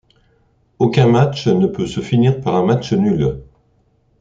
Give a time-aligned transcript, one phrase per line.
[0.79, 3.43] Aucun match ne peut se finir par un match nul.